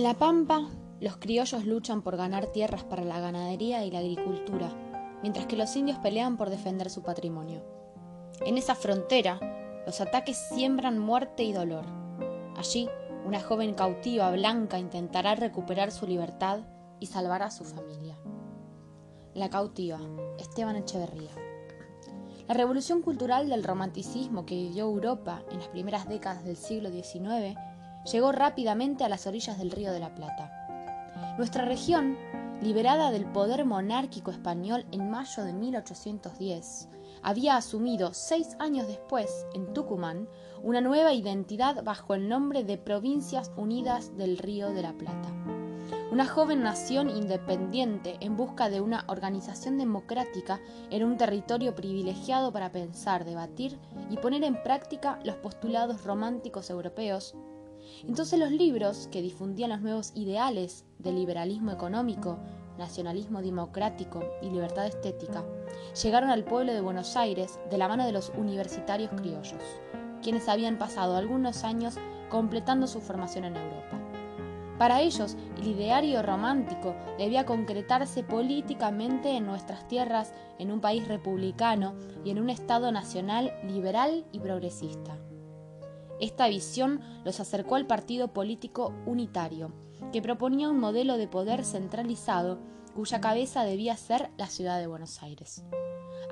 En 0.00 0.04
La 0.04 0.14
Pampa, 0.14 0.66
los 0.98 1.18
criollos 1.18 1.66
luchan 1.66 2.00
por 2.00 2.16
ganar 2.16 2.46
tierras 2.46 2.84
para 2.84 3.04
la 3.04 3.20
ganadería 3.20 3.84
y 3.84 3.90
la 3.90 3.98
agricultura, 3.98 4.72
mientras 5.20 5.44
que 5.44 5.56
los 5.58 5.76
indios 5.76 5.98
pelean 5.98 6.38
por 6.38 6.48
defender 6.48 6.88
su 6.88 7.02
patrimonio. 7.02 7.62
En 8.46 8.56
esa 8.56 8.74
frontera, 8.74 9.38
los 9.84 10.00
ataques 10.00 10.38
siembran 10.54 10.98
muerte 10.98 11.42
y 11.42 11.52
dolor. 11.52 11.84
Allí, 12.56 12.88
una 13.26 13.42
joven 13.42 13.74
cautiva 13.74 14.30
blanca 14.30 14.78
intentará 14.78 15.34
recuperar 15.34 15.92
su 15.92 16.06
libertad 16.06 16.60
y 16.98 17.04
salvar 17.04 17.42
a 17.42 17.50
su 17.50 17.66
familia. 17.66 18.16
La 19.34 19.50
cautiva, 19.50 20.00
Esteban 20.38 20.76
Echeverría. 20.76 21.32
La 22.48 22.54
revolución 22.54 23.02
cultural 23.02 23.50
del 23.50 23.62
romanticismo 23.62 24.46
que 24.46 24.54
vivió 24.54 24.84
Europa 24.84 25.42
en 25.50 25.58
las 25.58 25.68
primeras 25.68 26.08
décadas 26.08 26.42
del 26.42 26.56
siglo 26.56 26.90
XIX 26.90 27.54
llegó 28.04 28.32
rápidamente 28.32 29.04
a 29.04 29.08
las 29.08 29.26
orillas 29.26 29.58
del 29.58 29.70
Río 29.70 29.92
de 29.92 30.00
la 30.00 30.14
Plata. 30.14 31.34
Nuestra 31.38 31.64
región, 31.64 32.16
liberada 32.62 33.10
del 33.10 33.24
poder 33.26 33.64
monárquico 33.64 34.30
español 34.30 34.84
en 34.92 35.10
mayo 35.10 35.44
de 35.44 35.52
1810, 35.52 36.88
había 37.22 37.56
asumido 37.56 38.14
seis 38.14 38.56
años 38.58 38.86
después, 38.86 39.46
en 39.54 39.72
Tucumán, 39.74 40.28
una 40.62 40.80
nueva 40.80 41.12
identidad 41.12 41.82
bajo 41.84 42.14
el 42.14 42.28
nombre 42.28 42.64
de 42.64 42.78
Provincias 42.78 43.52
Unidas 43.56 44.16
del 44.16 44.38
Río 44.38 44.70
de 44.70 44.82
la 44.82 44.92
Plata. 44.92 45.28
Una 46.10 46.26
joven 46.26 46.62
nación 46.62 47.08
independiente 47.08 48.16
en 48.20 48.36
busca 48.36 48.68
de 48.68 48.80
una 48.80 49.04
organización 49.06 49.78
democrática 49.78 50.60
en 50.90 51.04
un 51.04 51.16
territorio 51.16 51.74
privilegiado 51.74 52.52
para 52.52 52.72
pensar, 52.72 53.24
debatir 53.24 53.78
y 54.10 54.16
poner 54.16 54.42
en 54.42 54.60
práctica 54.62 55.20
los 55.24 55.36
postulados 55.36 56.04
románticos 56.04 56.68
europeos. 56.68 57.36
Entonces 58.06 58.38
los 58.38 58.50
libros 58.50 59.08
que 59.10 59.22
difundían 59.22 59.70
los 59.70 59.80
nuevos 59.80 60.12
ideales 60.14 60.84
del 60.98 61.16
liberalismo 61.16 61.72
económico, 61.72 62.38
nacionalismo 62.78 63.42
democrático 63.42 64.22
y 64.42 64.50
libertad 64.50 64.86
estética 64.86 65.44
llegaron 66.02 66.30
al 66.30 66.44
pueblo 66.44 66.72
de 66.72 66.80
Buenos 66.80 67.16
Aires 67.16 67.58
de 67.70 67.78
la 67.78 67.88
mano 67.88 68.06
de 68.06 68.12
los 68.12 68.32
universitarios 68.36 69.10
criollos, 69.16 69.62
quienes 70.22 70.48
habían 70.48 70.78
pasado 70.78 71.16
algunos 71.16 71.64
años 71.64 71.96
completando 72.28 72.86
su 72.86 73.00
formación 73.00 73.44
en 73.44 73.56
Europa. 73.56 73.98
Para 74.78 75.02
ellos, 75.02 75.36
el 75.58 75.68
ideario 75.68 76.22
romántico 76.22 76.96
debía 77.18 77.44
concretarse 77.44 78.22
políticamente 78.22 79.36
en 79.36 79.44
nuestras 79.44 79.86
tierras, 79.88 80.32
en 80.58 80.72
un 80.72 80.80
país 80.80 81.06
republicano 81.06 81.94
y 82.24 82.30
en 82.30 82.38
un 82.38 82.48
Estado 82.48 82.90
nacional 82.90 83.52
liberal 83.68 84.24
y 84.32 84.38
progresista. 84.38 85.18
Esta 86.20 86.48
visión 86.48 87.00
los 87.24 87.40
acercó 87.40 87.76
al 87.76 87.86
partido 87.86 88.28
político 88.32 88.92
unitario, 89.06 89.72
que 90.12 90.22
proponía 90.22 90.68
un 90.68 90.78
modelo 90.78 91.16
de 91.16 91.28
poder 91.28 91.64
centralizado 91.64 92.58
cuya 92.94 93.20
cabeza 93.20 93.64
debía 93.64 93.96
ser 93.96 94.30
la 94.36 94.46
ciudad 94.46 94.78
de 94.78 94.86
Buenos 94.86 95.22
Aires. 95.22 95.64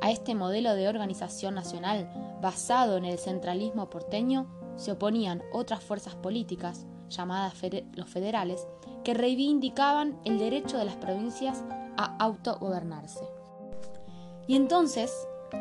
A 0.00 0.10
este 0.10 0.34
modelo 0.34 0.74
de 0.74 0.88
organización 0.88 1.54
nacional, 1.54 2.10
basado 2.40 2.96
en 2.96 3.04
el 3.04 3.18
centralismo 3.18 3.90
porteño, 3.90 4.46
se 4.76 4.92
oponían 4.92 5.42
otras 5.52 5.82
fuerzas 5.82 6.14
políticas, 6.14 6.86
llamadas 7.08 7.54
los 7.94 8.08
federales, 8.08 8.66
que 9.02 9.14
reivindicaban 9.14 10.20
el 10.24 10.38
derecho 10.38 10.78
de 10.78 10.84
las 10.84 10.96
provincias 10.96 11.64
a 11.96 12.16
autogobernarse. 12.18 13.24
Y 14.46 14.54
entonces, 14.54 15.12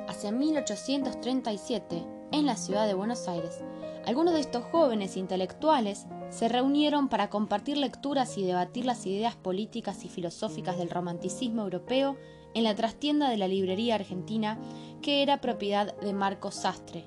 hacia 0.07 0.31
1837, 0.31 2.05
en 2.31 2.45
la 2.45 2.55
ciudad 2.55 2.85
de 2.85 2.93
Buenos 2.93 3.27
Aires, 3.27 3.63
algunos 4.07 4.35
de 4.35 4.39
estos 4.39 4.63
jóvenes 4.63 5.17
intelectuales 5.17 6.07
se 6.29 6.47
reunieron 6.47 7.09
para 7.09 7.29
compartir 7.29 7.75
lecturas 7.75 8.37
y 8.37 8.45
debatir 8.45 8.85
las 8.85 9.05
ideas 9.05 9.35
políticas 9.35 10.05
y 10.05 10.07
filosóficas 10.07 10.77
del 10.77 10.89
romanticismo 10.89 11.63
europeo 11.63 12.15
en 12.53 12.63
la 12.63 12.73
trastienda 12.73 13.29
de 13.29 13.35
la 13.35 13.49
librería 13.49 13.95
argentina 13.95 14.59
que 15.01 15.23
era 15.23 15.41
propiedad 15.41 15.93
de 15.97 16.13
Marco 16.13 16.51
Sastre, 16.51 17.03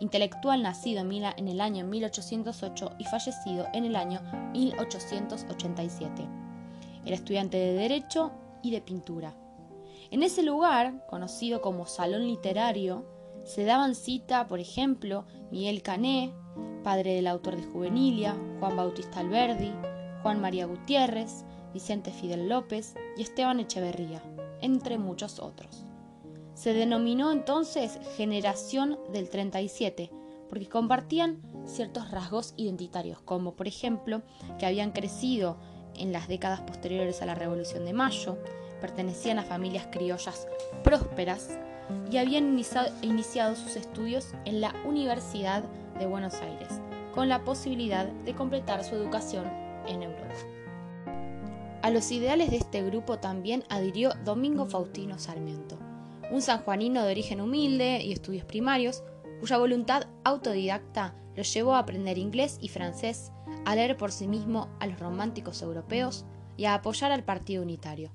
intelectual 0.00 0.60
nacido 0.60 1.02
en 1.02 1.46
el 1.46 1.60
año 1.60 1.86
1808 1.86 2.96
y 2.98 3.04
fallecido 3.04 3.68
en 3.72 3.84
el 3.84 3.94
año 3.94 4.20
1887. 4.54 6.28
Era 7.06 7.14
estudiante 7.14 7.58
de 7.58 7.74
Derecho 7.74 8.32
y 8.60 8.72
de 8.72 8.80
Pintura. 8.80 9.36
En 10.10 10.24
ese 10.24 10.42
lugar, 10.42 11.06
conocido 11.06 11.60
como 11.60 11.86
Salón 11.86 12.26
Literario, 12.26 13.13
se 13.44 13.64
daban 13.64 13.94
cita, 13.94 14.46
por 14.46 14.60
ejemplo, 14.60 15.26
Miguel 15.50 15.82
Cané, 15.82 16.32
padre 16.82 17.14
del 17.14 17.26
autor 17.26 17.56
de 17.56 17.64
Juvenilia, 17.64 18.36
Juan 18.60 18.76
Bautista 18.76 19.20
Alberdi, 19.20 19.72
Juan 20.22 20.40
María 20.40 20.66
Gutiérrez, 20.66 21.44
Vicente 21.72 22.10
Fidel 22.10 22.48
López 22.48 22.94
y 23.16 23.22
Esteban 23.22 23.60
Echeverría, 23.60 24.22
entre 24.60 24.98
muchos 24.98 25.38
otros. 25.38 25.84
Se 26.54 26.72
denominó 26.72 27.32
entonces 27.32 27.98
Generación 28.16 28.98
del 29.12 29.28
37, 29.28 30.10
porque 30.48 30.68
compartían 30.68 31.42
ciertos 31.66 32.10
rasgos 32.10 32.54
identitarios, 32.56 33.20
como 33.20 33.56
por 33.56 33.66
ejemplo 33.66 34.22
que 34.58 34.66
habían 34.66 34.92
crecido 34.92 35.58
en 35.94 36.12
las 36.12 36.28
décadas 36.28 36.60
posteriores 36.60 37.22
a 37.22 37.26
la 37.26 37.34
Revolución 37.34 37.84
de 37.84 37.92
Mayo, 37.92 38.38
pertenecían 38.84 39.38
a 39.38 39.44
familias 39.44 39.88
criollas 39.90 40.46
prósperas 40.82 41.58
y 42.10 42.18
habían 42.18 42.54
iniciado 43.00 43.56
sus 43.56 43.76
estudios 43.76 44.34
en 44.44 44.60
la 44.60 44.74
Universidad 44.84 45.64
de 45.98 46.04
Buenos 46.04 46.34
Aires, 46.42 46.68
con 47.14 47.30
la 47.30 47.44
posibilidad 47.44 48.04
de 48.04 48.34
completar 48.34 48.84
su 48.84 48.94
educación 48.94 49.46
en 49.88 50.02
Europa. 50.02 50.34
A 51.80 51.88
los 51.88 52.10
ideales 52.10 52.50
de 52.50 52.58
este 52.58 52.82
grupo 52.82 53.18
también 53.20 53.64
adhirió 53.70 54.10
Domingo 54.22 54.66
Faustino 54.66 55.18
Sarmiento, 55.18 55.78
un 56.30 56.42
sanjuanino 56.42 57.04
de 57.04 57.12
origen 57.12 57.40
humilde 57.40 58.02
y 58.04 58.12
estudios 58.12 58.44
primarios, 58.44 59.02
cuya 59.40 59.56
voluntad 59.56 60.08
autodidacta 60.24 61.14
lo 61.34 61.42
llevó 61.42 61.74
a 61.74 61.78
aprender 61.78 62.18
inglés 62.18 62.58
y 62.60 62.68
francés, 62.68 63.32
a 63.64 63.76
leer 63.76 63.96
por 63.96 64.12
sí 64.12 64.28
mismo 64.28 64.68
a 64.78 64.86
los 64.86 65.00
románticos 65.00 65.62
europeos 65.62 66.26
y 66.58 66.66
a 66.66 66.74
apoyar 66.74 67.12
al 67.12 67.24
Partido 67.24 67.62
Unitario. 67.62 68.12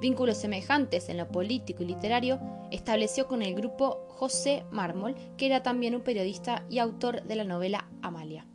Vínculos 0.00 0.38
semejantes 0.38 1.10
en 1.10 1.18
lo 1.18 1.28
político 1.28 1.82
y 1.82 1.86
literario 1.86 2.40
estableció 2.70 3.28
con 3.28 3.42
el 3.42 3.54
grupo 3.54 4.06
José 4.08 4.64
Mármol, 4.70 5.14
que 5.36 5.44
era 5.44 5.62
también 5.62 5.94
un 5.94 6.00
periodista 6.00 6.64
y 6.70 6.78
autor 6.78 7.22
de 7.24 7.36
la 7.36 7.44
novela 7.44 7.86
Amalia. 8.00 8.46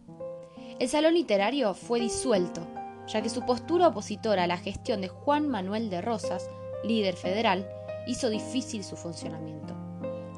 El 0.79 0.89
salón 0.89 1.13
literario 1.13 1.75
fue 1.75 2.00
disuelto, 2.00 2.66
ya 3.07 3.22
que 3.22 3.29
su 3.29 3.45
postura 3.45 3.89
opositora 3.89 4.45
a 4.45 4.47
la 4.47 4.57
gestión 4.57 5.01
de 5.01 5.07
Juan 5.07 5.47
Manuel 5.47 5.91
de 5.91 6.01
Rosas, 6.01 6.50
líder 6.83 7.16
federal, 7.16 7.69
hizo 8.07 8.31
difícil 8.31 8.83
su 8.83 8.95
funcionamiento. 8.95 9.75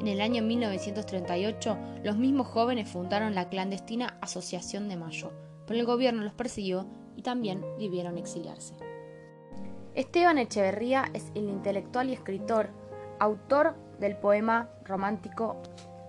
En 0.02 0.10
el 0.10 0.20
año 0.20 0.44
1938, 0.44 1.78
los 2.04 2.18
mismos 2.18 2.48
jóvenes 2.48 2.90
fundaron 2.90 3.34
la 3.34 3.48
clandestina 3.48 4.18
Asociación 4.20 4.90
de 4.90 4.98
Mayo, 4.98 5.32
pero 5.66 5.80
el 5.80 5.86
gobierno 5.86 6.24
los 6.24 6.34
persiguió 6.34 6.86
y 7.16 7.22
también 7.22 7.64
debieron 7.80 8.18
exiliarse. 8.18 8.87
Esteban 9.98 10.38
Echeverría 10.38 11.10
es 11.16 11.32
el 11.34 11.50
intelectual 11.50 12.12
y 12.12 12.14
escritor 12.14 12.70
autor 13.18 13.74
del 14.00 14.16
poema 14.16 14.70
romántico 14.86 15.60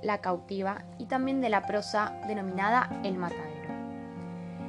La 0.02 0.20
cautiva 0.20 0.84
y 0.98 1.06
también 1.06 1.40
de 1.40 1.48
la 1.48 1.62
prosa 1.62 2.20
denominada 2.26 3.00
El 3.02 3.16
matadero. 3.16 3.46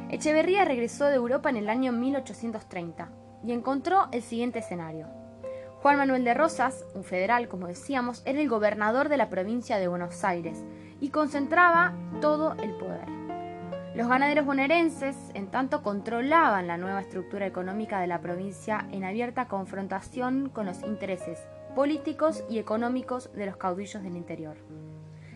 Echeverría 0.09 0.63
regresó 0.63 1.07
de 1.07 1.15
Europa 1.15 1.49
en 1.49 1.57
el 1.57 1.69
año 1.69 1.91
1830 1.91 3.09
y 3.43 3.51
encontró 3.51 4.07
el 4.13 4.21
siguiente 4.21 4.59
escenario. 4.59 5.07
Juan 5.81 5.97
Manuel 5.97 6.23
de 6.23 6.33
Rosas, 6.33 6.85
un 6.95 7.03
federal 7.03 7.49
como 7.49 7.67
decíamos, 7.67 8.21
era 8.25 8.39
el 8.39 8.47
gobernador 8.47 9.09
de 9.09 9.17
la 9.17 9.29
provincia 9.29 9.79
de 9.79 9.89
Buenos 9.89 10.23
Aires 10.23 10.63
y 11.01 11.09
concentraba 11.09 11.93
todo 12.21 12.53
el 12.53 12.71
poder. 12.77 13.18
Los 13.99 14.07
ganaderos 14.07 14.45
bonaerenses, 14.45 15.17
en 15.33 15.47
tanto, 15.47 15.83
controlaban 15.83 16.67
la 16.67 16.77
nueva 16.77 17.01
estructura 17.01 17.45
económica 17.45 17.99
de 17.99 18.07
la 18.07 18.21
provincia 18.21 18.87
en 18.93 19.03
abierta 19.03 19.49
confrontación 19.49 20.47
con 20.47 20.67
los 20.67 20.83
intereses 20.83 21.45
políticos 21.75 22.45
y 22.49 22.59
económicos 22.59 23.29
de 23.33 23.45
los 23.45 23.57
caudillos 23.57 24.01
del 24.01 24.15
interior. 24.15 24.55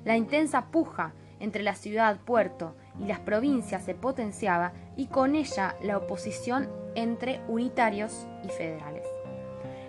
La 0.05 0.15
intensa 0.15 0.67
puja 0.67 1.11
entre 1.41 1.61
la 1.61 1.75
ciudad-puerto 1.75 2.77
y 3.01 3.05
las 3.05 3.19
provincias 3.19 3.83
se 3.83 3.95
potenciaba 3.95 4.71
y 4.95 5.07
con 5.07 5.35
ella 5.35 5.75
la 5.83 5.97
oposición 5.97 6.69
entre 6.95 7.41
unitarios 7.49 8.29
y 8.45 8.47
federales. 8.47 9.05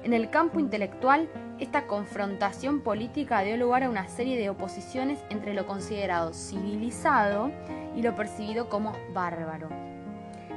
En 0.02 0.12
el 0.12 0.30
campo 0.30 0.58
intelectual, 0.58 1.28
esta 1.64 1.86
confrontación 1.86 2.80
política 2.80 3.40
dio 3.40 3.56
lugar 3.56 3.82
a 3.82 3.90
una 3.90 4.06
serie 4.06 4.38
de 4.38 4.50
oposiciones 4.50 5.18
entre 5.30 5.54
lo 5.54 5.66
considerado 5.66 6.32
civilizado 6.34 7.50
y 7.96 8.02
lo 8.02 8.14
percibido 8.14 8.68
como 8.68 8.92
bárbaro. 9.12 9.68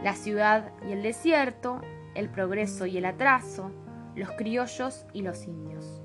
La 0.04 0.14
ciudad 0.14 0.72
y 0.88 0.92
el 0.92 1.02
desierto, 1.02 1.82
el 2.14 2.30
progreso 2.30 2.86
y 2.86 2.98
el 2.98 3.06
atraso, 3.06 3.72
los 4.16 4.32
criollos 4.32 5.06
y 5.14 5.22
los 5.22 5.46
indios. 5.46 6.02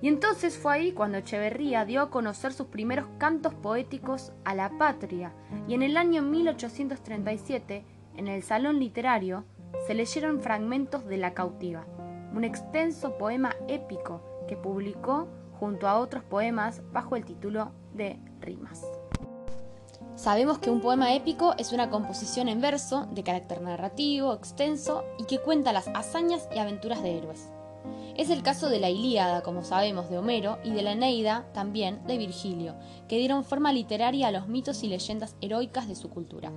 Y 0.00 0.08
entonces 0.08 0.58
fue 0.58 0.74
ahí 0.74 0.92
cuando 0.92 1.18
Echeverría 1.18 1.84
dio 1.84 2.02
a 2.02 2.10
conocer 2.10 2.52
sus 2.52 2.66
primeros 2.68 3.06
cantos 3.18 3.54
poéticos 3.54 4.32
a 4.44 4.54
la 4.54 4.70
patria 4.78 5.32
y 5.68 5.74
en 5.74 5.82
el 5.82 5.96
año 5.96 6.22
1837 6.22 7.84
en 8.16 8.28
el 8.28 8.42
salón 8.42 8.78
literario, 8.78 9.44
se 9.86 9.94
leyeron 9.94 10.40
fragmentos 10.40 11.06
de 11.06 11.16
La 11.16 11.34
cautiva, 11.34 11.84
un 12.34 12.42
extenso 12.42 13.16
poema 13.16 13.54
épico 13.68 14.20
que 14.48 14.56
publicó 14.56 15.28
junto 15.58 15.86
a 15.86 15.98
otros 15.98 16.24
poemas 16.24 16.82
bajo 16.92 17.14
el 17.14 17.24
título 17.24 17.70
de 17.94 18.18
Rimas. 18.40 18.84
Sabemos 20.16 20.58
que 20.58 20.70
un 20.70 20.80
poema 20.80 21.14
épico 21.14 21.54
es 21.58 21.72
una 21.72 21.90
composición 21.90 22.48
en 22.48 22.60
verso 22.60 23.06
de 23.12 23.22
carácter 23.22 23.62
narrativo, 23.62 24.32
extenso 24.32 25.04
y 25.18 25.24
que 25.24 25.38
cuenta 25.38 25.72
las 25.72 25.88
hazañas 25.88 26.48
y 26.54 26.58
aventuras 26.58 27.02
de 27.02 27.18
héroes. 27.18 27.50
Es 28.16 28.30
el 28.30 28.42
caso 28.42 28.68
de 28.68 28.80
la 28.80 28.90
Ilíada, 28.90 29.42
como 29.42 29.64
sabemos, 29.64 30.08
de 30.08 30.18
Homero, 30.18 30.58
y 30.64 30.70
de 30.70 30.82
la 30.82 30.92
Eneida, 30.92 31.46
también, 31.52 32.06
de 32.06 32.16
Virgilio, 32.16 32.74
que 33.08 33.18
dieron 33.18 33.44
forma 33.44 33.72
literaria 33.72 34.28
a 34.28 34.30
los 34.30 34.48
mitos 34.48 34.82
y 34.84 34.88
leyendas 34.88 35.36
heroicas 35.40 35.88
de 35.88 35.96
su 35.96 36.10
cultura. 36.10 36.52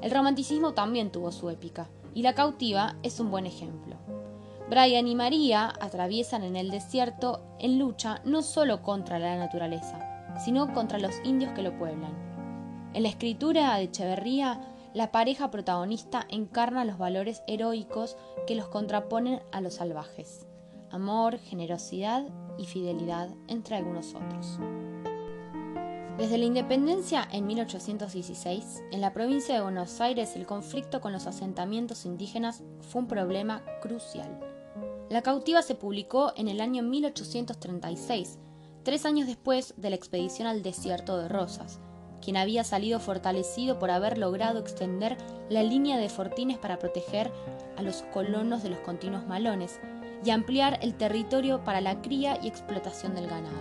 El 0.00 0.10
romanticismo 0.10 0.74
también 0.74 1.10
tuvo 1.10 1.30
su 1.30 1.48
épica, 1.50 1.88
y 2.14 2.22
la 2.22 2.34
cautiva 2.34 2.96
es 3.04 3.20
un 3.20 3.30
buen 3.30 3.46
ejemplo. 3.46 3.96
Brian 4.72 5.06
y 5.06 5.14
María 5.14 5.70
atraviesan 5.82 6.44
en 6.44 6.56
el 6.56 6.70
desierto 6.70 7.44
en 7.58 7.78
lucha 7.78 8.22
no 8.24 8.40
solo 8.40 8.80
contra 8.80 9.18
la 9.18 9.36
naturaleza, 9.36 9.98
sino 10.42 10.72
contra 10.72 10.98
los 10.98 11.14
indios 11.24 11.52
que 11.52 11.60
lo 11.60 11.76
pueblan. 11.76 12.14
En 12.94 13.02
la 13.02 13.10
escritura 13.10 13.76
de 13.76 13.82
Echeverría, 13.82 14.62
la 14.94 15.12
pareja 15.12 15.50
protagonista 15.50 16.26
encarna 16.30 16.86
los 16.86 16.96
valores 16.96 17.42
heroicos 17.46 18.16
que 18.46 18.54
los 18.54 18.68
contraponen 18.68 19.42
a 19.52 19.60
los 19.60 19.74
salvajes 19.74 20.46
amor, 20.88 21.38
generosidad 21.38 22.24
y 22.58 22.64
fidelidad, 22.64 23.28
entre 23.48 23.76
algunos 23.76 24.14
otros. 24.14 24.58
Desde 26.18 26.38
la 26.38 26.44
independencia 26.44 27.26
en 27.30 27.46
1816, 27.46 28.82
en 28.90 29.00
la 29.02 29.12
provincia 29.12 29.54
de 29.54 29.62
Buenos 29.62 30.00
Aires 30.00 30.36
el 30.36 30.46
conflicto 30.46 31.02
con 31.02 31.12
los 31.12 31.26
asentamientos 31.26 32.06
indígenas 32.06 32.62
fue 32.80 33.02
un 33.02 33.08
problema 33.08 33.62
crucial. 33.80 34.51
La 35.12 35.20
cautiva 35.20 35.60
se 35.60 35.74
publicó 35.74 36.32
en 36.36 36.48
el 36.48 36.62
año 36.62 36.82
1836, 36.82 38.38
tres 38.82 39.04
años 39.04 39.26
después 39.26 39.74
de 39.76 39.90
la 39.90 39.96
expedición 39.96 40.48
al 40.48 40.62
desierto 40.62 41.18
de 41.18 41.28
Rosas, 41.28 41.80
quien 42.22 42.38
había 42.38 42.64
salido 42.64 42.98
fortalecido 42.98 43.78
por 43.78 43.90
haber 43.90 44.16
logrado 44.16 44.58
extender 44.58 45.18
la 45.50 45.62
línea 45.62 45.98
de 45.98 46.08
fortines 46.08 46.56
para 46.56 46.78
proteger 46.78 47.30
a 47.76 47.82
los 47.82 48.04
colonos 48.14 48.62
de 48.62 48.70
los 48.70 48.78
continuos 48.78 49.26
malones 49.26 49.80
y 50.24 50.30
ampliar 50.30 50.78
el 50.80 50.94
territorio 50.94 51.62
para 51.62 51.82
la 51.82 52.00
cría 52.00 52.38
y 52.42 52.48
explotación 52.48 53.14
del 53.14 53.26
ganado. 53.26 53.60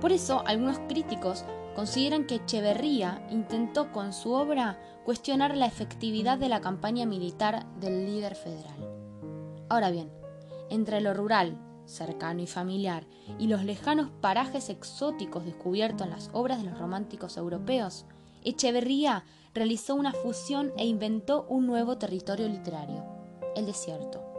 Por 0.00 0.10
eso, 0.10 0.42
algunos 0.46 0.78
críticos 0.88 1.44
consideran 1.76 2.24
que 2.24 2.36
Echeverría 2.36 3.22
intentó 3.30 3.92
con 3.92 4.14
su 4.14 4.32
obra 4.32 4.80
cuestionar 5.04 5.54
la 5.54 5.66
efectividad 5.66 6.38
de 6.38 6.48
la 6.48 6.62
campaña 6.62 7.04
militar 7.04 7.66
del 7.78 8.06
líder 8.06 8.36
federal. 8.36 8.88
Ahora 9.68 9.90
bien, 9.90 10.19
entre 10.70 11.00
lo 11.00 11.12
rural, 11.14 11.58
cercano 11.84 12.40
y 12.40 12.46
familiar, 12.46 13.06
y 13.38 13.48
los 13.48 13.64
lejanos 13.64 14.10
parajes 14.20 14.70
exóticos 14.70 15.44
descubiertos 15.44 16.06
en 16.06 16.12
las 16.12 16.30
obras 16.32 16.62
de 16.62 16.70
los 16.70 16.78
románticos 16.78 17.36
europeos, 17.36 18.06
Echeverría 18.42 19.24
realizó 19.52 19.94
una 19.94 20.12
fusión 20.12 20.72
e 20.78 20.86
inventó 20.86 21.44
un 21.48 21.66
nuevo 21.66 21.98
territorio 21.98 22.48
literario, 22.48 23.04
el 23.54 23.66
desierto. 23.66 24.30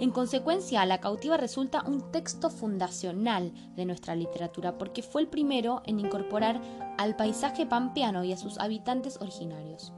En 0.00 0.10
consecuencia, 0.10 0.84
La 0.86 1.00
cautiva 1.00 1.36
resulta 1.36 1.82
un 1.86 2.12
texto 2.12 2.50
fundacional 2.50 3.52
de 3.74 3.84
nuestra 3.84 4.14
literatura 4.14 4.78
porque 4.78 5.02
fue 5.02 5.22
el 5.22 5.28
primero 5.28 5.82
en 5.86 5.98
incorporar 5.98 6.60
al 6.98 7.16
paisaje 7.16 7.66
pampeano 7.66 8.22
y 8.22 8.32
a 8.32 8.36
sus 8.36 8.58
habitantes 8.58 9.18
originarios. 9.20 9.92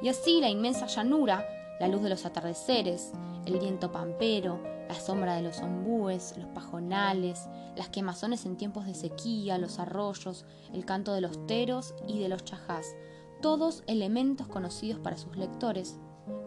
Y 0.00 0.08
así 0.08 0.40
la 0.40 0.48
inmensa 0.48 0.86
llanura, 0.86 1.44
la 1.80 1.88
luz 1.88 2.02
de 2.02 2.10
los 2.10 2.24
atardeceres, 2.24 3.12
el 3.48 3.58
viento 3.58 3.90
pampero, 3.90 4.60
la 4.88 4.94
sombra 4.94 5.34
de 5.34 5.42
los 5.42 5.60
ombúes, 5.60 6.34
los 6.36 6.48
pajonales, 6.48 7.48
las 7.76 7.88
quemazones 7.88 8.44
en 8.44 8.56
tiempos 8.56 8.84
de 8.84 8.94
sequía, 8.94 9.56
los 9.56 9.78
arroyos, 9.78 10.44
el 10.72 10.84
canto 10.84 11.14
de 11.14 11.22
los 11.22 11.46
teros 11.46 11.94
y 12.06 12.18
de 12.18 12.28
los 12.28 12.44
chajás, 12.44 12.94
todos 13.40 13.82
elementos 13.86 14.48
conocidos 14.48 15.00
para 15.00 15.16
sus 15.16 15.36
lectores, 15.36 15.98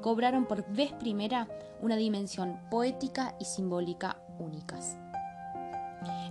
cobraron 0.01 0.45
por 0.45 0.71
vez 0.71 0.93
primera 0.93 1.47
una 1.81 1.95
dimensión 1.95 2.59
poética 2.69 3.35
y 3.39 3.45
simbólica 3.45 4.21
únicas. 4.37 4.97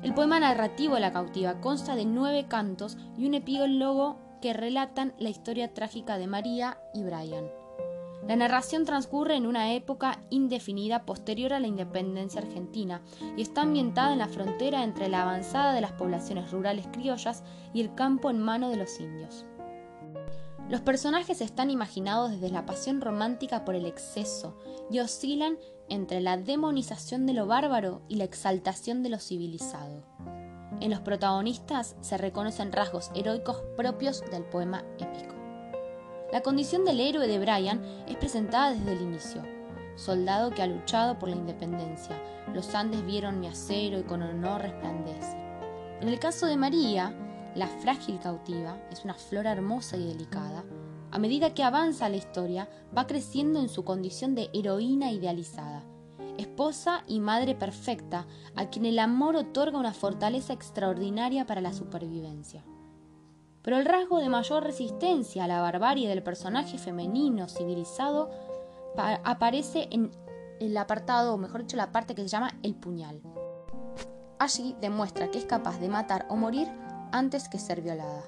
El 0.03 0.15
poema 0.15 0.39
narrativo 0.39 0.95
de 0.95 1.01
la 1.01 1.13
cautiva 1.13 1.61
consta 1.61 1.97
de 1.97 2.05
nueve 2.05 2.47
cantos 2.47 2.97
y 3.17 3.27
un 3.27 3.35
epílogo 3.35 4.19
que 4.41 4.53
relatan 4.53 5.15
la 5.19 5.31
historia 5.31 5.75
trágica 5.75 6.17
de 6.17 6.29
María 6.29 6.79
y 6.95 7.03
Brian. 7.03 7.60
La 8.27 8.37
narración 8.37 8.85
transcurre 8.85 9.37
en 9.37 9.47
una 9.47 9.75
época 9.75 10.21
indefinida 10.31 11.05
posterior 11.05 11.53
a 11.53 11.61
la 11.61 11.67
independencia 11.67 12.41
argentina 12.41 13.03
y 13.37 13.43
está 13.43 13.63
ambientada 13.63 14.13
en 14.13 14.19
la 14.19 14.29
frontera 14.29 14.85
entre 14.85 15.09
la 15.09 15.23
avanzada 15.23 15.73
de 15.73 15.81
las 15.81 15.93
poblaciones 15.93 16.51
rurales 16.51 16.87
criollas 16.93 17.43
y 17.73 17.81
el 17.81 17.95
campo 17.95 18.31
en 18.31 18.39
mano 18.39 18.69
de 18.69 18.77
los 18.77 19.01
indios. 19.01 19.47
Los 20.69 20.83
personajes 20.83 21.41
están 21.41 21.71
imaginados 21.71 22.31
desde 22.31 22.51
la 22.51 22.65
pasión 22.65 23.01
romántica 23.01 23.65
por 23.65 23.75
el 23.75 23.87
exceso 23.87 24.57
y 24.91 25.01
oscilan 25.01 25.59
entre 25.89 26.21
la 26.21 26.37
demonización 26.37 27.27
de 27.27 27.33
lo 27.33 27.47
bárbaro 27.47 28.03
y 28.07 28.17
la 28.17 28.25
exaltación 28.25 29.03
de 29.03 29.09
lo 29.09 29.19
civilizado. 29.19 30.05
En 30.81 30.91
los 30.91 31.01
protagonistas 31.01 31.97
se 32.01 32.17
reconocen 32.17 32.71
rasgos 32.71 33.11
heroicos 33.15 33.61
propios 33.77 34.23
del 34.31 34.45
poema 34.45 34.85
épico. 34.99 35.40
La 36.33 36.43
condición 36.43 36.85
del 36.85 37.01
héroe 37.01 37.27
de 37.27 37.41
Brian 37.41 37.83
es 38.07 38.17
presentada 38.17 38.71
desde 38.73 38.93
el 38.93 39.03
inicio. 39.03 39.43
Soldado 39.97 40.51
que 40.51 40.63
ha 40.63 40.67
luchado 40.69 41.19
por 41.19 41.29
la 41.29 41.35
independencia, 41.35 42.17
los 42.55 42.73
Andes 42.75 43.05
vieron 43.05 43.41
mi 43.41 43.49
acero 43.49 43.99
y 43.99 44.05
con 44.05 44.23
honor 44.23 44.63
resplandece. 44.63 45.37
En 46.01 46.09
el 46.09 46.21
caso 46.21 46.47
de 46.47 46.57
María, 46.57 47.13
la 47.57 47.67
frágil 47.67 48.21
cautiva 48.21 48.79
es 48.93 49.05
una 49.05 49.15
flor 49.15 49.47
hermosa 49.47 49.97
y 49.97 50.07
delicada. 50.07 50.65
A 51.11 51.19
medida 51.19 51.53
que 51.53 51.65
avanza 51.65 52.09
la 52.09 52.17
historia, 52.17 52.69
va 52.97 53.09
creciendo 53.09 53.59
en 53.59 53.69
su 53.69 53.85
condición 53.85 54.37
de 54.37 54.51
heroína 54.53 55.11
idealizada, 55.11 55.83
esposa 56.39 57.03
y 57.09 57.19
madre 57.19 57.57
perfecta, 57.57 58.29
a 58.55 58.71
quien 58.71 58.87
el 58.87 59.01
amor 59.01 59.35
otorga 59.35 59.79
una 59.79 59.93
fortaleza 59.93 60.53
extraordinaria 60.53 61.45
para 61.45 61.61
la 61.61 61.73
supervivencia. 61.73 62.65
Pero 63.63 63.77
el 63.77 63.85
rasgo 63.85 64.19
de 64.19 64.29
mayor 64.29 64.65
resistencia 64.65 65.45
a 65.45 65.49
la 65.49 65.61
barbarie 65.61 66.09
del 66.09 66.23
personaje 66.23 66.79
femenino 66.79 67.49
civilizado 67.49 68.31
aparece 68.97 69.89
en 69.91 70.11
el 70.61 70.77
apartado, 70.77 71.35
o 71.35 71.39
mejor 71.39 71.63
dicho, 71.63 71.77
la 71.77 71.93
parte 71.93 72.15
que 72.15 72.23
se 72.23 72.29
llama 72.29 72.59
el 72.63 72.75
puñal. 72.75 73.23
Allí 74.39 74.75
demuestra 74.81 75.31
que 75.31 75.39
es 75.39 75.45
capaz 75.45 75.79
de 75.79 75.89
matar 75.89 76.27
o 76.31 76.37
morir 76.37 76.69
antes 77.13 77.49
que 77.49 77.59
ser 77.59 77.83
violada. 77.83 78.23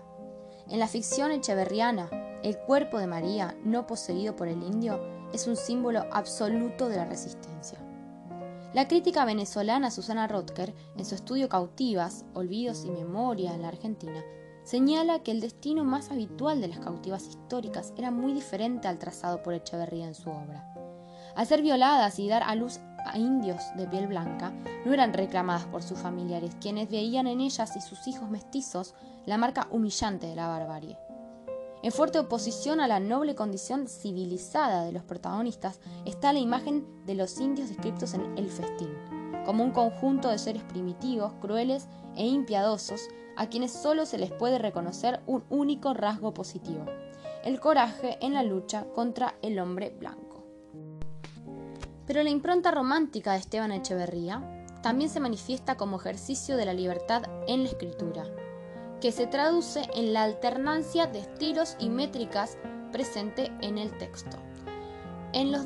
En 0.69 0.79
la 0.79 0.89
ficción 0.89 1.31
echeverriana, 1.31 2.11
el 2.43 2.59
cuerpo 2.59 2.99
de 2.99 3.07
María, 3.07 3.57
no 3.65 3.87
poseído 3.87 4.37
por 4.37 4.49
el 4.49 4.63
indio, 4.63 5.01
es 5.33 5.47
un 5.47 5.57
símbolo 5.57 6.05
absoluto 6.13 6.89
de 6.89 6.97
la 6.97 7.05
resistencia. 7.05 7.79
La 8.75 8.89
crítica 8.89 9.25
venezolana 9.25 9.91
Susana 9.91 10.27
Rotker, 10.27 10.75
en 10.97 11.05
su 11.05 11.15
estudio 11.15 11.49
Cautivas, 11.49 12.25
Olvidos 12.35 12.85
y 12.85 12.91
Memoria 12.91 13.55
en 13.55 13.63
la 13.63 13.69
Argentina, 13.69 14.23
señala 14.65 15.21
que 15.21 15.31
el 15.31 15.41
destino 15.41 15.85
más 15.85 16.11
habitual 16.11 16.61
de 16.61 16.69
las 16.69 16.79
cautivas 16.79 17.27
históricas 17.27 17.93
era 17.97 18.11
muy 18.11 18.33
diferente 18.33 18.89
al 18.89 18.99
trazado 18.99 19.43
por 19.43 19.55
Echeverría 19.55 20.07
en 20.07 20.15
su 20.15 20.31
obra. 20.31 20.69
Al 21.35 21.47
ser 21.47 21.63
violadas 21.63 22.19
y 22.19 22.29
dar 22.29 22.43
a 22.43 22.55
luz 22.55 22.79
a 23.05 23.19
indios 23.19 23.63
de 23.77 23.87
piel 23.87 24.07
blanca 24.07 24.53
no 24.85 24.93
eran 24.93 25.13
reclamadas 25.13 25.65
por 25.67 25.83
sus 25.83 25.99
familiares, 25.99 26.57
quienes 26.61 26.91
veían 26.91 27.27
en 27.27 27.41
ellas 27.41 27.75
y 27.77 27.81
sus 27.81 28.07
hijos 28.07 28.31
mestizos 28.31 28.95
la 29.27 29.39
marca 29.39 29.69
humillante 29.71 30.27
de 30.27 30.37
la 30.37 30.49
barbarie. 30.49 30.99
En 31.83 31.91
fuerte 31.91 32.21
oposición 32.21 32.81
a 32.81 32.87
la 32.87 33.01
noble 33.01 33.35
condición 33.35 33.89
civilizada 33.89 34.85
de 34.85 34.93
los 34.93 35.03
protagonistas 35.03 35.81
está 36.05 36.33
la 36.33 36.39
imagen 36.39 36.87
de 37.07 37.17
los 37.17 37.41
indios 37.41 37.71
descritos 37.71 38.15
en 38.15 38.39
El 38.39 38.49
Festín, 38.49 38.91
como 39.45 39.65
un 39.65 39.71
conjunto 39.71 40.29
de 40.29 40.39
seres 40.39 40.63
primitivos, 40.65 41.33
crueles 41.41 41.89
e 42.17 42.27
impiadosos, 42.27 43.09
a 43.37 43.49
quienes 43.49 43.73
solo 43.73 44.07
se 44.07 44.19
les 44.19 44.31
puede 44.31 44.59
reconocer 44.59 45.21
un 45.27 45.45
único 45.49 45.95
rasgo 45.95 46.35
positivo, 46.35 46.85
el 47.45 47.61
coraje 47.61 48.19
en 48.21 48.35
la 48.35 48.43
lucha 48.43 48.85
contra 48.95 49.37
el 49.43 49.59
hombre 49.59 49.91
blanco. 49.91 50.45
Pero 52.07 52.23
la 52.23 52.31
impronta 52.31 52.71
romántica 52.71 53.33
de 53.33 53.39
Esteban 53.39 53.73
Echeverría 53.73 54.67
también 54.83 55.09
se 55.09 55.21
manifiesta 55.21 55.77
como 55.77 55.97
ejercicio 55.97 56.57
de 56.57 56.67
la 56.67 56.75
libertad 56.75 57.23
en 57.47 57.63
la 57.63 57.71
escritura, 57.71 58.25
que 59.01 59.13
se 59.13 59.27
traduce 59.27 59.89
en 59.95 60.13
la 60.13 60.25
alternancia 60.25 61.07
de 61.07 61.21
estilos 61.21 61.77
y 61.79 61.89
métricas 61.89 62.59
presente 62.93 63.51
en 63.61 63.79
el 63.79 63.97
texto. 63.99 64.37
En 65.33 65.51
los 65.51 65.65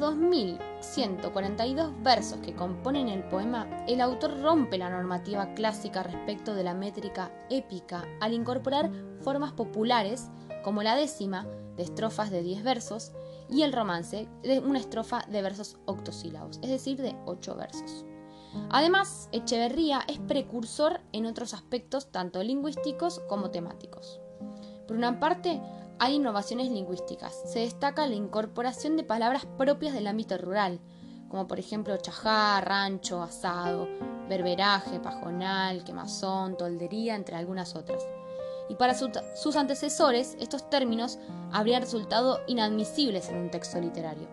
2142 0.87 2.03
versos 2.03 2.39
que 2.39 2.55
componen 2.55 3.09
el 3.09 3.25
poema, 3.25 3.69
el 3.89 4.01
autor 4.01 4.41
rompe 4.41 4.79
la 4.79 4.89
normativa 4.89 5.53
clásica 5.55 6.03
respecto 6.03 6.55
de 6.55 6.63
la 6.63 6.75
métrica 6.75 7.33
épica 7.51 8.05
al 8.21 8.33
incorporar 8.33 8.91
formas 9.21 9.53
populares 9.53 10.31
como 10.63 10.83
la 10.83 10.95
décima, 10.95 11.47
de 11.77 11.83
estrofas 11.83 12.31
de 12.31 12.43
10 12.43 12.63
versos, 12.63 13.13
y 13.49 13.63
el 13.63 13.73
romance, 13.73 14.29
de 14.43 14.61
una 14.61 14.79
estrofa 14.79 15.25
de 15.29 15.43
versos 15.43 15.77
octosílabos, 15.85 16.59
es 16.63 16.71
decir, 16.71 17.01
de 17.01 17.17
ocho 17.27 17.55
versos. 17.55 18.05
Además, 18.71 19.29
Echeverría 19.33 20.01
es 20.09 20.19
precursor 20.19 21.01
en 21.13 21.27
otros 21.27 21.55
aspectos 21.55 22.11
tanto 22.11 22.43
lingüísticos 22.43 23.21
como 23.29 23.51
temáticos. 23.51 24.21
Por 24.89 24.97
una 24.97 25.21
parte, 25.21 25.61
hay 25.99 26.15
innovaciones 26.15 26.71
lingüísticas. 26.71 27.43
Se 27.47 27.61
destaca 27.61 28.07
la 28.07 28.15
incorporación 28.15 28.97
de 28.97 29.05
palabras 29.05 29.47
propias 29.57 29.95
del 29.95 30.07
ámbito 30.07 30.37
rural, 30.39 30.81
como 31.29 31.47
por 31.47 31.59
ejemplo 31.59 31.97
chajá, 31.97 32.61
rancho, 32.61 33.23
asado, 33.23 33.89
berberaje, 34.29 35.01
pajonal, 35.01 35.85
quemazón, 35.85 36.57
toldería, 36.57 37.15
entre 37.15 37.37
algunas 37.37 37.75
otras. 37.75 38.07
Y 38.69 38.75
para 38.75 38.95
sus 38.95 39.57
antecesores, 39.57 40.37
estos 40.41 40.69
términos 40.69 41.19
habrían 41.53 41.83
resultado 41.83 42.41
inadmisibles 42.47 43.29
en 43.29 43.37
un 43.37 43.51
texto 43.51 43.81
literario. 43.81 44.29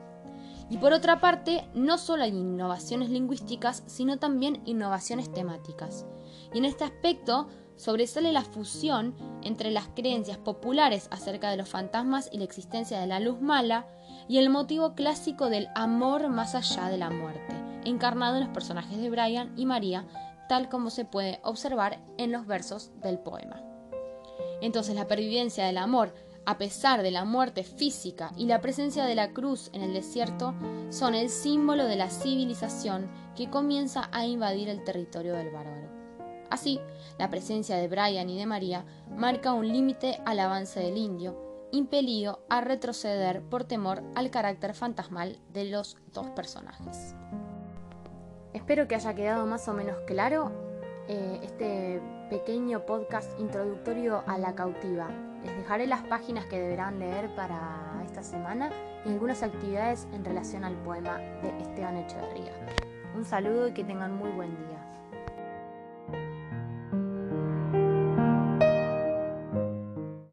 Y 0.70 0.78
por 0.78 0.92
otra 0.92 1.20
parte, 1.20 1.68
no 1.76 2.00
solo 2.00 2.24
hay 2.24 2.32
innovaciones 2.32 3.10
lingüísticas, 3.10 3.84
sino 3.86 4.18
también 4.18 4.62
innovaciones 4.66 5.32
temáticas. 5.32 6.06
Y 6.52 6.58
en 6.58 6.66
este 6.66 6.84
aspecto 6.84 7.48
sobresale 7.84 8.32
la 8.32 8.44
fusión 8.44 9.14
entre 9.42 9.70
las 9.70 9.90
creencias 9.90 10.38
populares 10.38 11.08
acerca 11.12 11.50
de 11.50 11.58
los 11.58 11.68
fantasmas 11.68 12.30
y 12.32 12.38
la 12.38 12.46
existencia 12.46 13.00
de 13.00 13.08
la 13.08 13.20
luz 13.20 13.42
mala 13.42 13.88
y 14.30 14.38
el 14.38 14.50
motivo 14.50 14.96
clásico 14.96 15.50
del 15.50 15.68
amor 15.76 16.30
más 16.30 16.56
allá 16.56 16.88
de 16.88 16.98
la 16.98 17.10
muerte, 17.10 17.54
encarnado 17.84 18.38
en 18.38 18.46
los 18.46 18.54
personajes 18.54 18.98
de 18.98 19.10
Brian 19.10 19.52
y 19.58 19.66
María, 19.66 20.08
tal 20.48 20.70
como 20.70 20.90
se 20.90 21.04
puede 21.04 21.42
observar 21.44 22.00
en 22.18 22.32
los 22.32 22.48
versos 22.48 22.92
del 23.02 23.20
poema. 23.20 23.62
Entonces 24.62 24.96
la 24.96 25.08
pervivencia 25.08 25.66
del 25.66 25.78
amor 25.78 26.14
a 26.46 26.58
pesar 26.58 27.04
de 27.04 27.12
la 27.12 27.24
muerte 27.26 27.64
física 27.64 28.34
y 28.38 28.46
la 28.46 28.60
presencia 28.60 29.06
de 29.06 29.16
la 29.16 29.32
cruz 29.32 29.70
en 29.74 29.82
el 29.82 29.94
desierto, 29.94 30.54
son 30.90 31.16
el 31.16 31.30
símbolo 31.30 31.86
de 31.86 31.96
la 31.96 32.10
civilización 32.10 33.10
que 33.34 33.50
comienza 33.50 34.10
a 34.12 34.26
invadir 34.26 34.68
el 34.68 34.84
territorio 34.84 35.36
del 35.36 35.52
bárbaro. 35.52 35.93
Así, 36.54 36.80
la 37.18 37.32
presencia 37.32 37.78
de 37.78 37.88
Brian 37.88 38.30
y 38.30 38.38
de 38.38 38.46
María 38.46 38.86
marca 39.10 39.54
un 39.54 39.68
límite 39.68 40.22
al 40.24 40.40
avance 40.40 40.80
del 40.80 40.98
indio, 40.98 41.36
impelido 41.72 42.46
a 42.48 42.62
retroceder 42.62 43.42
por 43.42 43.64
temor 43.64 44.04
al 44.14 44.30
carácter 44.30 44.76
fantasmal 44.76 45.40
de 45.52 45.66
los 45.66 45.98
dos 46.14 46.28
personajes. 46.28 47.16
Espero 48.54 48.88
que 48.88 48.94
haya 48.94 49.16
quedado 49.16 49.48
más 49.48 49.68
o 49.68 49.74
menos 49.74 49.98
claro 50.06 50.52
eh, 51.08 51.40
este 51.42 52.00
pequeño 52.30 52.86
podcast 52.86 53.32
introductorio 53.40 54.24
a 54.28 54.38
la 54.38 54.54
cautiva. 54.54 55.10
Les 55.44 55.58
dejaré 55.58 55.88
las 55.88 56.04
páginas 56.04 56.46
que 56.46 56.60
deberán 56.60 57.00
leer 57.00 57.34
para 57.34 58.00
esta 58.06 58.22
semana 58.22 58.70
y 59.08 59.10
algunas 59.10 59.42
actividades 59.42 60.08
en 60.14 60.24
relación 60.24 60.64
al 60.64 60.76
poema 60.84 61.18
de 61.18 61.50
Esteban 61.64 61.98
Echeverría. 61.98 62.54
Un 63.16 63.26
saludo 63.26 63.70
y 63.70 63.72
que 63.72 63.84
tengan 63.84 64.16
muy 64.16 64.30
buen 64.30 64.56
día. 64.68 64.83